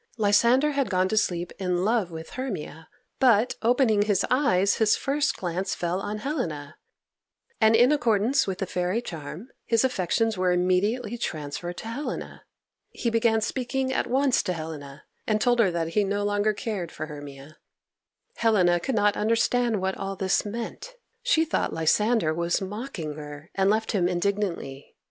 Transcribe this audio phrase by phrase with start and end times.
[0.17, 5.37] Lysander had gone to sleep in love with Hermia, but, opening his eyes, his first
[5.37, 6.79] glance fell on Helena,
[7.59, 12.45] and, in accordance with the fairy charm, his affections were immediately transferred to Helena.
[12.89, 16.91] He began speaking at once to Helena, and told her that he no longer cared
[16.91, 17.59] for Hermia.
[18.37, 20.95] Helena could not understand what all this meant.
[21.21, 24.95] She thought Lysander was mocking her, and left him indignantly.